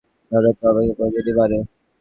দাদা 0.31 0.51
তো 0.59 0.63
আমাকে 0.71 0.91
প্রতিদিনই 0.97 1.33
মারে। 1.39 1.57